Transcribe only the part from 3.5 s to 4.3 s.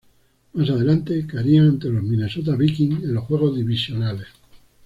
divisionales.